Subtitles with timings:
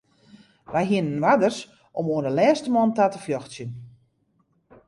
[0.73, 1.59] Wy hiene oarders
[1.99, 3.71] om oan de lêste man ta te fjochtsjen.